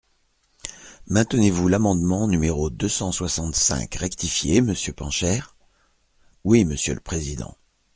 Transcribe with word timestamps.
Maintenez-vous 1.05 1.67
l’amendement 1.67 2.27
numéro 2.27 2.71
deux 2.71 2.89
cent 2.89 3.11
soixante-cinq 3.11 3.93
rectifié, 3.93 4.59
monsieur 4.61 4.93
Pancher? 4.93 5.43
Oui, 6.43 6.65
monsieur 6.65 6.95
le 6.95 6.99
président. 7.01 7.55